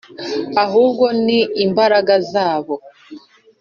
[0.63, 2.75] ahubwo ni imbaraga zabo